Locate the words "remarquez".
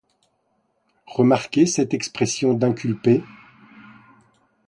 1.05-1.67